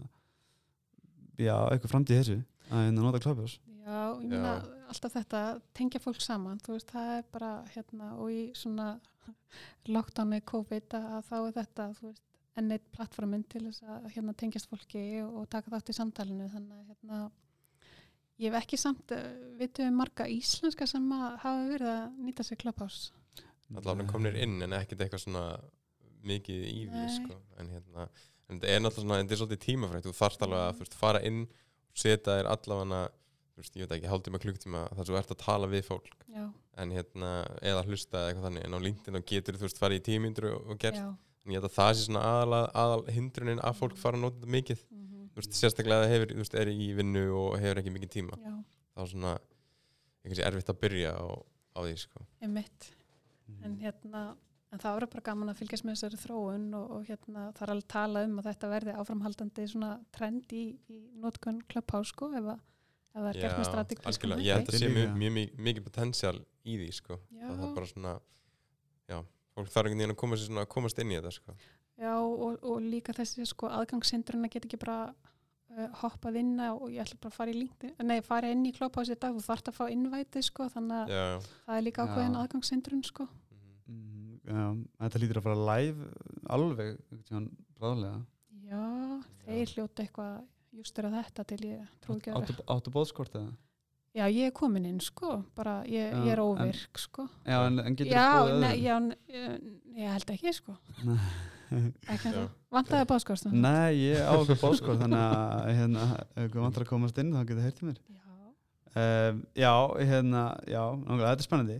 [1.40, 2.38] já, eitthvað framtíð þessu
[2.70, 3.60] að hérna nota Clubhouse.
[3.90, 4.54] Já, ég meina
[4.90, 5.44] alltaf þetta
[5.78, 8.90] tengja fólk saman, þú veist, það er bara hérna og í svona
[9.96, 12.24] lockdowni COVID að þá er þetta þú veist,
[12.58, 16.50] enn eitt plattforminn til þess að hérna tengjast fólki og, taka þátt í samtalinu.
[16.54, 17.20] Þannig að hérna
[18.40, 22.60] ég hef ekki samt, uh, vitum marga íslenska sem að hafa verið að nýta sér
[22.64, 23.14] Clubhouse.
[23.70, 25.46] Allavega komnir inn en ekkert eitthvað svona
[26.26, 27.38] mikið í því sko.
[27.62, 28.08] en hérna,
[28.50, 30.98] en þetta er náttúrulega svona, þetta er svolítið tímafrækt, þú þarft alveg að þú veist,
[31.00, 33.04] fara inn og setja þér allavega
[33.54, 36.10] þú veist, ég veit ekki, hálftíma klukktíma þar sem þú ert að tala við fólk.
[36.34, 36.44] Já,
[36.82, 37.32] en hérna,
[37.62, 38.66] eða hlusta eða eitthvað þannig.
[38.66, 41.10] En á LinkedIn þá getur þú veist farið í tímyndur og, og gert, já
[41.46, 44.40] en ég held að það sé svona aðal, aðal hindrunin að fólk fara að nota
[44.40, 44.84] þetta mikið.
[44.90, 47.96] Mm þú veist, sérstaklega að það hefur, þú veist, er í vinnu og hefur ekki
[47.96, 48.40] mikið tíma.
[48.44, 48.54] Já,
[48.94, 49.34] þá er svona,
[50.20, 52.24] eitthvað sé erfitt að byrja á, á því, sko.
[52.44, 52.92] Einmitt.
[53.66, 54.24] En hérna
[54.70, 57.72] en það verður bara gaman að fylgjast með þessari þróun og, og hérna það er
[57.74, 62.52] alveg talað um að þetta verði áframhaldandi svona trend í, í notkun Clubhouse sko ef,
[62.54, 62.60] að,
[63.16, 64.84] ef það er gert með algjörlega, ég held að hætti.
[64.84, 67.18] sé mjög, mjög, mjög mikið potential í því, sko.
[67.34, 67.48] Já.
[67.48, 68.14] það er bara svona,
[69.10, 69.18] já
[69.60, 71.58] fólk þarf einhvern veginn að koma sér svona, komast inn í þetta, sko
[72.00, 76.72] Já og, og líka þessi sko aðgangssindrun að geta ekki bara uh, hoppað inn á
[76.72, 79.36] og ég ætla bara að fara í LinkedIn, nei fara inn í Clubhouse í dag
[79.36, 81.40] þú þarft að fá innvæti sko þannig að já, já.
[81.66, 82.42] það er líka ákveðin Já.
[82.46, 83.28] aðgangssindrun sko
[83.90, 83.98] Mhm.
[84.00, 84.66] Mm, já,
[85.04, 86.10] þetta lítur að fara live
[86.56, 88.20] alveg, einhvern tímann bráðlega
[88.70, 88.84] Já,
[89.46, 90.36] þeir hljóta eitthvað
[90.80, 93.52] justur að þetta til ég trú ekki að áttu, áttu bóðskort eða?
[94.18, 97.28] Já, ég er komin inn sko, bara ég, Já, ég er en- óvirk sko.
[97.46, 98.84] Já, en, en getur Já, þú nei, öðrum?
[98.84, 99.58] já, n- eh,
[100.02, 100.78] ég held ekki sko.
[101.70, 106.82] Ekki það, vantaði báskast Nei, ég á okkur bóðskort þannig að hérna, ef ykkur vantar
[106.82, 108.00] að komast inn þá getur það heyrtið mér.
[108.10, 108.24] Já,
[109.04, 109.74] um, Já,
[110.10, 111.78] hérna, já, nákvæmlega, þetta er spennandi.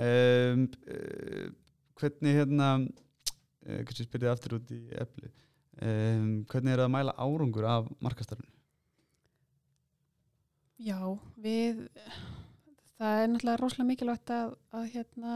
[0.00, 1.44] Um, uh,
[2.00, 5.28] Hvernig hérna uh, kannski spyrðið aftur út í epli.
[5.84, 8.53] Um, hvernig er það að mæla árangur af markastarfinu?
[10.84, 10.98] Já,
[11.40, 11.84] við
[12.98, 15.34] það er náttúrulega rosalega mikilvægt að, að hérna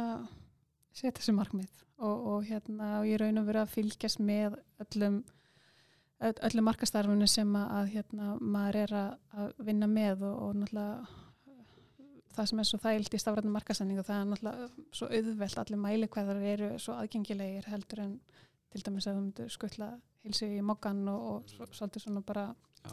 [0.92, 1.70] setja þessi markmið
[2.04, 5.16] og, og hérna og ég raun að vera að fylgjast með öllum
[6.28, 11.24] öll- öllum markastarfinu sem að, hérna maður er að, vinna með og, og náttúrulega
[12.38, 14.68] það sem er svo þægilt í stafræðinu markasendingu það er náttúrulega
[15.00, 18.12] svo auðvelt allir mæli hvað það eru svo aðgengilegir heldur en
[18.68, 19.88] til dæmis að þú myndir skuttla
[20.26, 22.50] hilsi í mokkan og, og svo, svolítið svona bara
[22.84, 22.92] Já.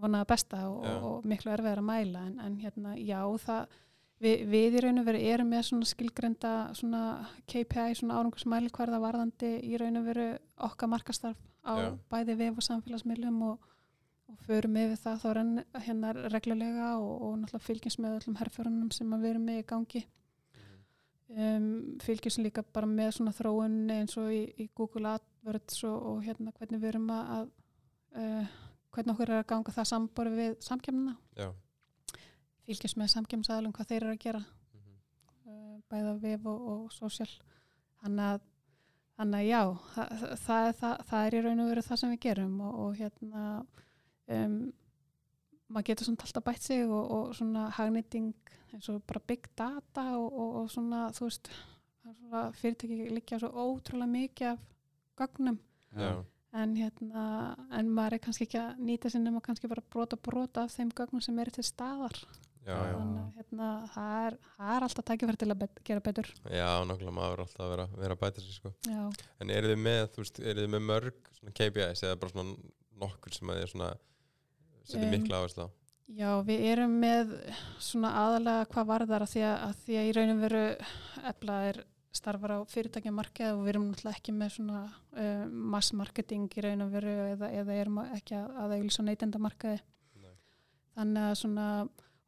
[0.00, 3.76] Vonaða besta og, og, miklu erfiðar að mæla en, en hérna já það
[4.24, 7.02] við, við í raun og veru erum með svona skilgrenda svona
[7.50, 10.26] KPI svona árangursmælikvarða varðandi í raun og veru
[10.68, 11.86] okkar markastarf á Já.
[12.12, 13.70] bæði vef og samfélagsmiðlum og,
[14.28, 15.54] og förum yfir það þá renn
[15.86, 19.66] hérna reglulega og, og náttúrulega fylgjumst með öllum herförunum sem að við erum með í
[19.72, 20.04] gangi
[21.32, 21.70] um,
[22.04, 26.52] fylgjumst líka bara með svona þróun eins og í, í Google AdWords og, og hérna
[26.58, 27.50] hvernig við erum að, að
[28.20, 28.54] uh,
[28.94, 30.56] hvernig okkur er að ganga það sambori við
[31.38, 31.48] Já.
[32.64, 34.96] fylgjast með samkemsaðalum hvað þeir eru að gera Mhm.
[35.46, 37.30] uh, bæða vef og, og sósjál
[38.02, 38.40] þannig að,
[39.18, 39.60] þannig að já
[39.94, 42.74] það, það, er, það, það er í raun og veru það sem við gerum og,
[42.84, 43.44] og hérna
[44.28, 44.56] um,
[45.68, 48.32] maður getur svona alltaf bætt sig og, og svona hagnýting
[48.74, 51.50] eins og bara big data og, og, og svona þú veist
[52.58, 54.58] fyrirtæki líka svo ótrúlega mikið af
[55.16, 55.58] gögnum
[55.94, 56.24] Já.
[56.54, 57.24] En hérna
[57.74, 60.92] en maður er kannski ekki að nýta sér nema kannski bara brota brota af þeim
[60.96, 62.16] gögnum sem eru til staðar
[62.64, 62.94] Já, já.
[62.96, 66.68] þannig að hérna, það, er, það er alltaf tækifæri til að bet gera betur Já,
[66.88, 68.72] nákvæmlega maður er alltaf að vera, vera að bæta sér sko.
[69.44, 71.18] En eru þið með, þú veist, eru þið með mörg
[71.58, 72.54] KPIs eða bara svona
[73.04, 73.90] nokkur sem að þið svona
[74.84, 75.68] setja Um, mikla áherslu á?
[76.14, 77.30] já, við erum með
[77.80, 80.64] svona aðalega hvað varðar að því að, að því að í raunum veru
[81.34, 81.78] efla er
[82.14, 87.14] starfar á fyrirtækjamarkið og við erum náttúrulega ekki með svona uh, massmarketing í raunum veru
[87.34, 89.78] eða, eða erum ekki að, að auðvitað neytendamarkaði
[90.22, 90.34] Nei.
[90.96, 91.68] þannig að svona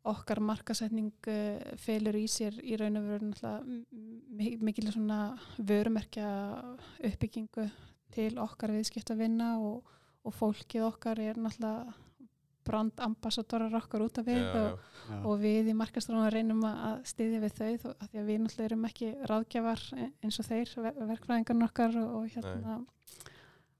[0.07, 5.20] okkar markasetning uh, felur í sér í raun og veru náttúrulega mikil svona
[5.59, 6.31] vörumerkja
[7.11, 7.68] uppbyggingu
[8.16, 9.87] til okkar viðskiptavinna og,
[10.27, 11.94] og fólkið okkar er náttúrulega
[12.66, 15.18] brandambassadorar okkar út af við Já, og, já.
[15.31, 18.40] og við í markastrána reynum að- að styðja við þau þó, að því að við
[18.44, 22.76] náttúrulega erum ekki ráðgjafar e- eins og þeir, ver verkfræðingarn okkar og, og hérna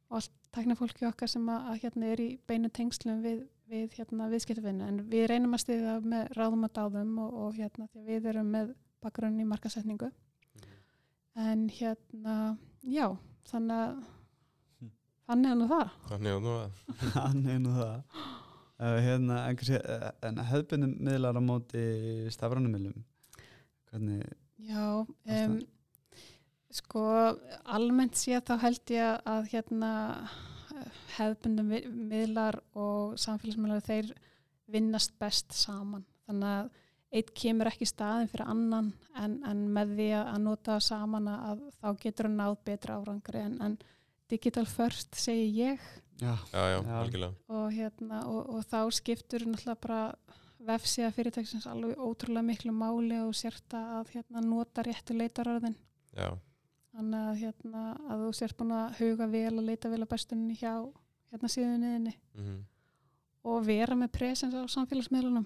[0.09, 4.29] og allt tæknafólki okkar sem að, að hérna er í beinu tengslum við, við hérna
[4.31, 8.07] viðskiptavinna en við reynum að styðja með ráðum og dáðum og, og hérna því að
[8.13, 8.71] við erum með
[9.03, 10.09] bakgrunn í markasetningu
[11.37, 12.37] en hérna
[12.87, 13.11] já,
[13.51, 14.05] þannig að
[14.81, 14.91] Hm.
[15.29, 15.91] þannig er nú það.
[16.09, 17.95] Þannig að nú að hann er nú það
[18.79, 21.85] hérna, en, en hefðbundum miðlar á móti
[22.35, 23.07] stafrænum miðlum?
[23.91, 24.27] Hvernig
[24.67, 25.57] Já, um,
[26.75, 27.03] sko
[27.65, 29.93] almennt séð þá held ég að hérna
[31.17, 31.71] hefðbundum
[32.11, 34.11] miðlar og samfélagsmiðlar þeir
[34.73, 36.05] vinnast best saman.
[36.27, 36.71] Þannig að
[37.17, 41.63] eitt kemur ekki staðin fyrir annan en, en með því að nota það saman að
[41.79, 43.77] þá getur hann náð betra árangri en, en
[44.31, 45.87] digital first segi ég.
[46.17, 46.79] Já, Já, já,
[47.53, 50.01] og, hérna, og, og þá skiptur náttúrulega bara
[50.67, 55.77] vefsíða fyrirtæksins alveg ótrúlega miklu máli og sért að hérna, nota réttu leitararðin
[56.97, 60.57] þannig að, hérna, að þú sért búin að huga vel og leita vel að bestunni
[60.57, 60.73] hjá
[61.33, 62.15] hérna síðunniðinni.
[62.35, 62.59] Mhm,
[63.47, 65.45] og vera með presens á samfélagsmiðlunum.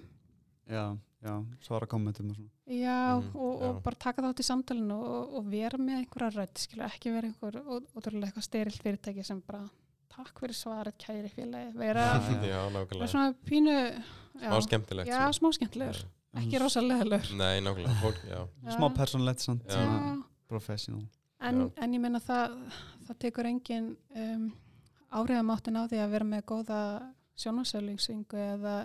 [0.71, 2.49] Já, já, svara kommentum og svona.
[2.67, 3.81] Já, Mhm, og, og já.
[3.83, 7.59] bara taka þátt í samtalinu og, og vera með einhverja rödd skilur ekki vera einhver
[7.95, 9.69] ótrúlega eitthvað sterilt fyrirtæki sem bara
[10.11, 12.81] takk fyrir svaret kæri félagi vera, Já, já.
[12.91, 14.03] já, svona pínu
[14.41, 16.05] Smá skemmtilegt já, smá skemmtilegur.
[16.33, 18.47] Ekki rosalega leður Nei, nákvæmlega, fólk, já.
[18.75, 20.23] Smá persónlegt samt Já.
[20.47, 21.03] professional.
[21.41, 21.71] En, Já.
[21.83, 22.55] en ég meina það
[23.07, 24.51] það tekur engin um,
[25.11, 26.79] áhrifamáttin á því að vera með góða
[27.35, 28.75] sjónasölingsvingu eða,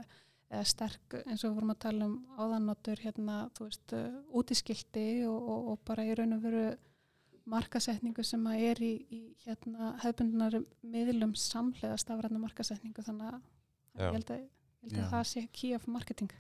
[0.51, 5.07] eða sterk eins og við vorum að tala um áðanóttur hérna, þú veist, uh, útiskilti
[5.27, 6.67] og, og, og bara í raun og veru
[7.47, 13.41] markasetningu sem að er í, í hérna, hefbundunar miðlum samlega stafræðna markasetningu þannig að
[13.97, 14.07] Já.
[14.07, 16.33] ég held að, ég held að það sé key of marketing.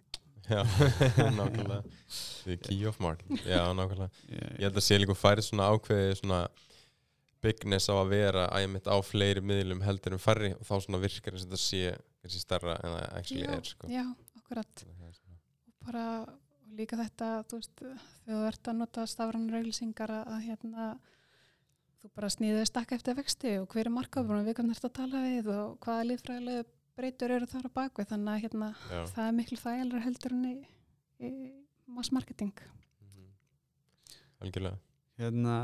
[0.46, 0.62] Já,
[1.38, 1.82] nákvæmlega.
[2.62, 3.42] Key of marketing.
[3.46, 4.10] Já, nákvæmlega.
[4.30, 6.40] Ég, Ég held að sé líka færið svona ákveði svona
[7.46, 11.36] bigness á að vera æmitt á fleiri miðlum heldur en færri og þá svona virkar
[11.36, 13.90] eins og þetta sé kannski starra en það actually já, er sko.
[13.92, 14.04] já,
[14.40, 15.20] akkurat er
[15.66, 20.32] og bara og líka þetta þú veist, þegar þú ert að nota stafrannar auglýsingar að,
[20.46, 20.86] hérna
[22.02, 25.22] þú bara snýðið stakka eftir vexti og hver er markafur og við þetta að tala
[25.26, 29.00] við og hvaða liðfræðilegu breytur eru þar á bakvið þannig að hérna, Já.
[29.12, 30.56] það er miklu þægilega heldur en í,
[31.20, 31.32] í
[31.86, 32.54] mass marketing
[33.06, 33.30] Mhm.
[34.42, 34.78] Algjörlega
[35.20, 35.56] hérna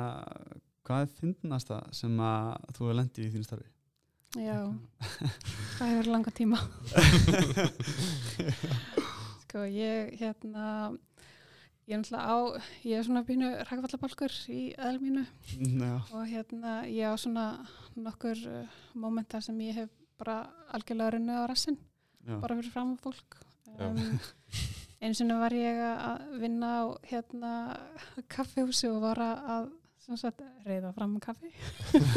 [0.87, 3.69] hvað er fyndnasta sem að þú hefur lendið í þínu starfi?
[4.41, 4.65] Já,
[5.77, 6.59] það hefur langa tíma.
[9.45, 10.95] sko, ég, hérna,
[11.85, 12.37] ég er náttúrulega á,
[12.89, 15.27] ég er svona bínu rækvallabalkur í eðl mínu.
[15.61, 17.47] Já, og hérna, ég á svona
[17.93, 21.77] nokkur uh, mómentar sem ég hef bara algjörlega runni á rassin,
[22.25, 23.37] já, bara fyrir fram á fólk.
[23.77, 24.01] Um,
[25.05, 27.53] eins og var ég að vinna á hérna
[28.33, 29.69] kaffihúsi og var að
[30.67, 31.53] reyða fram kaffi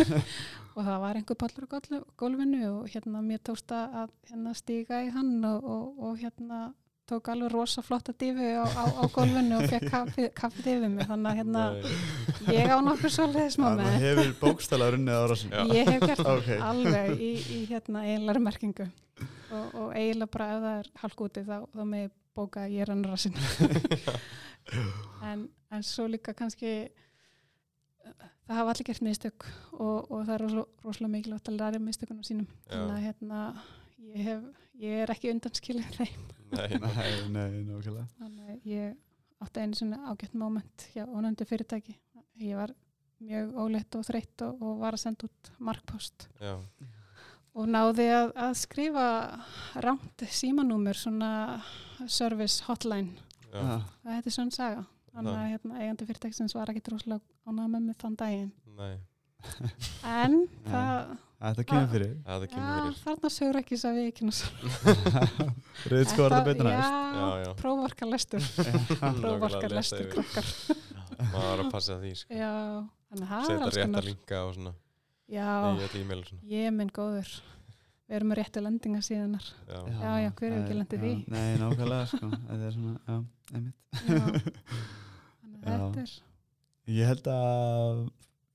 [0.75, 1.79] og það var einhver pallur á
[2.17, 6.73] gólfinu og hérna mér tókst að að, hérna, stíga í hann og, og, og hérna
[7.05, 11.05] tók alveg rosa flotta difu á, á, á gólfinu og fekk kaffi, kaffi difu mig
[11.05, 11.63] þannig að hérna
[12.49, 15.63] ég á nokkur svolítið smá það með hefur bókstala runnið á rassin Já.
[15.69, 16.39] ég hef gert Ok.
[16.39, 16.59] okay.
[16.65, 21.45] alveg í, í hérna eiginlega merkingu og, og eiginlega bara ef það er halk úti
[21.45, 23.37] þá, þá með bóka að ég er hann rassin
[25.29, 26.73] en, en svo líka kannski
[28.45, 32.25] það hafa allir gert mistök og, og það er rosa, rosalega mikilvægt að læra mistökunum
[32.27, 32.47] sínum.
[32.69, 33.41] Þannig að hérna
[34.05, 34.47] ég, hef,
[34.81, 36.25] ég er ekki undanskilin þeim.
[36.55, 38.07] Nei, Nei, nei, nákvæmlega.
[38.19, 38.95] Þannig að ég
[39.43, 41.97] átti einu svona ágætt moment hjá ónöndu fyrirtæki.
[42.39, 42.73] Ég var
[43.25, 46.27] mjög óleitt og þreytt og, og var að senda út markpost.
[46.43, 46.55] Já,
[47.55, 49.05] og náði að, að skrifa
[49.83, 51.31] rámt símanúmer svona
[52.11, 53.15] service hotline.
[53.49, 54.83] Já, Já, það heitir svona saga
[55.15, 58.51] þannig að hérna, eigandi fyrirtæksins var ekki droslega ánað með mig þann daginn.
[58.75, 58.95] Nei,
[60.09, 61.13] en það,
[61.45, 62.13] þetta kemur fyrir.
[62.25, 62.99] Það kemur fyrir.
[63.05, 64.27] þarna sögur ekki svo við ekki
[65.91, 66.85] Rauð sko er það betur næst.
[66.85, 67.51] Já, Já, já.
[67.61, 68.47] prófarkar lestur.
[69.21, 70.49] Prófarkar lestur krakkar.
[71.31, 72.33] maður var að passa því sko.
[72.35, 72.51] já,
[73.11, 74.07] þannig að það er setja alls rétta konar.
[74.09, 74.73] linka og svona
[75.31, 75.51] já,
[75.83, 76.41] þetta e-mail og svona.
[76.55, 77.35] Ég er minn góður.
[78.05, 79.45] Við erum með réttu lendinga síðanar.
[79.65, 81.13] Já, Já, já, hver hefur ekki já, því?
[81.33, 82.27] Nei, nákvæmlega sko.
[82.35, 83.15] Þetta er svona, já,
[83.55, 84.19] einmitt Já.
[84.21, 85.54] þannig að Já.
[85.65, 86.15] Þetta er
[86.95, 88.01] Ég held að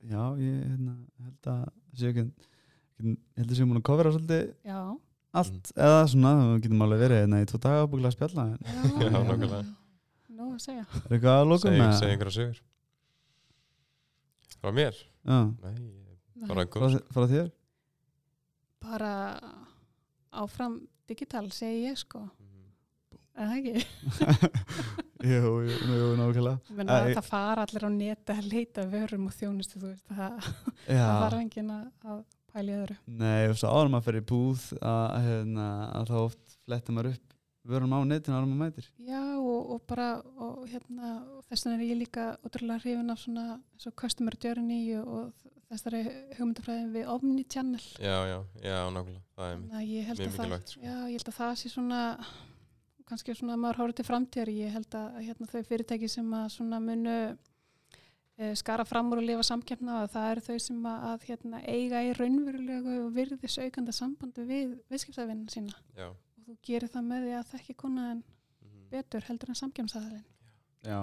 [0.01, 0.95] Já, ég hérna,
[1.27, 1.65] held að
[2.01, 4.79] séu ekki ég held að séu múin að kofera svolítið já,
[5.41, 8.59] allt eða svona, við getum alveg verið hérna í tvo daga búinlega að spjalla en
[8.65, 9.61] já, Já, nákvæmlega.
[10.39, 10.85] nú að segja.
[11.05, 12.63] Er eitthvað að segja með seg einhverja sögur.
[14.61, 14.99] Frá mér?
[15.25, 15.77] Já, nei,
[16.49, 16.97] frá, góð.
[17.13, 17.53] frá þér?
[18.81, 19.13] Bara
[20.41, 22.25] áfram digital segi ég sko
[23.41, 23.85] Eða ekki?
[25.31, 26.59] Jú, jú, jú, nákvæmlega.
[26.71, 29.91] Ég meina, Æ, það fara allir á neti að leita að vörum og þjónustu þú
[29.91, 30.47] veist það,
[30.87, 32.97] það þarf enginn að, að pæla í öðru.
[33.21, 35.67] Nei, og svo áður maður fyrir búð að, hérna,
[35.99, 37.37] að þá oft fletta maður upp
[37.71, 38.89] vörum á netinu en maður mætir.
[39.05, 40.09] Já og, og bara
[40.41, 43.47] og hérna og þess vegna er ég líka ótrúlega hrifin af svona
[43.81, 45.33] svo customer journey og,
[45.71, 46.01] þessari
[46.35, 47.83] hugmyndafræðin við omnichannel.
[48.03, 50.81] Já, já, já, nákvæmlega það er að mjög að það mikilvægt, sko.
[50.83, 52.01] já, ég held að það sé svona
[53.11, 56.47] kannski svona að maður horfður til framtíðar ég held að hérna, þau fyrirtæki sem að
[56.55, 57.17] svona munu
[58.39, 61.63] e, skara fram úr og lifa samkjöfna og það eru þau sem að, að hérna,
[61.67, 65.77] eiga í raunverulegu og virðis aukanda sambandi við viðskiptavinna sína.
[65.99, 68.89] Já, og þú gerir það með því að þekki konaðin mhm.
[68.95, 70.27] betur heldur en samkjöfnsaðalinn
[70.81, 71.01] Já,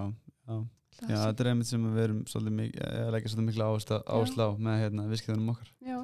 [0.48, 0.54] já,
[1.06, 2.48] já, þetta er einmitt sem við erum að
[3.14, 5.74] leggja svolítið mikla áherslu áherslu á með hérna, viðskiptunum okkar.
[5.86, 5.98] Já,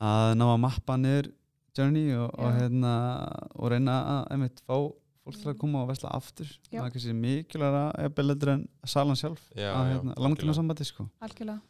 [0.00, 1.28] að ná að mappa niður
[1.74, 2.92] journey og, og, hérna,
[3.58, 4.76] og reyna að einmitt, fá
[5.24, 5.58] fólk til að Mm.
[5.60, 6.46] koma og vesla aftur.
[6.70, 6.80] Já.
[6.80, 11.08] það er kannski mikilvægra ebbeldur en salan sjálf Já, að hérna, langtíma sambandi sko.
[11.22, 11.60] algjörlega.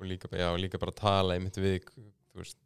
[0.00, 1.84] Og líka, já, líka bara tala einmitt við
[2.34, 2.56] þú veist,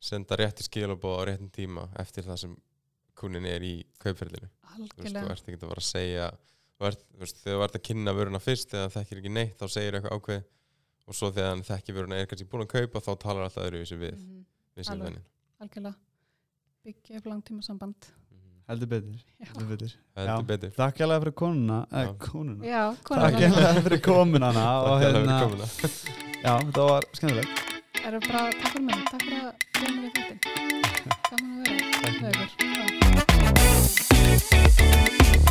[0.00, 2.56] senda rétti skilabóð á réttin tíma eftir það sem
[3.16, 4.48] kunin er í kaupferðinu
[4.94, 6.30] þú ert ekki að fara að segja
[6.78, 9.32] þú ert, þú veist, þegar þú ert að kynna vöruna fyrst þegar hann þekkir ekki
[9.34, 10.44] neitt, þá segir eitthvað ákveð
[11.08, 13.98] og svo þegar hann þekkir vöruna er kannski búin að kaupa þá talar alltaf öðruvísi
[13.98, 14.44] við, Mhm,
[14.76, 15.04] við sín alveg.
[15.08, 15.24] vennin
[15.60, 15.96] algjörlega.
[16.84, 17.96] Byggja upp langtíma samband
[18.68, 19.92] heldur betur, heldur betur.
[20.16, 22.12] heldur betur Takk hérlega fyrir konuna, eh, Já.
[22.26, 22.62] konuna.
[22.64, 25.66] já Takk konan hérlega fyrir kominana og Takk fyrir hérna, komuna
[26.44, 27.52] já, þetta var skemmtilegt
[28.06, 30.38] erum bara takk fyrir mig, takk fyrir að koma mér í þáttin
[31.30, 31.66] gaman að
[32.22, 32.50] vera Takk.
[35.38, 35.47] Já.